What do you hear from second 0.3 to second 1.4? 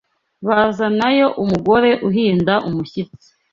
Bazanayo